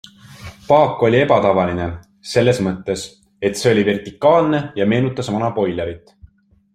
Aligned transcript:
Paak 0.69 1.03
oli 1.07 1.19
ebatavaline, 1.25 1.89
selles 2.31 2.61
mõttes, 2.67 3.03
et 3.51 3.59
see 3.61 3.73
oli 3.75 3.87
vertikaalne 3.93 4.63
ja 4.81 4.89
meenutas 4.95 5.31
vana 5.37 5.55
boilerit. 5.59 6.15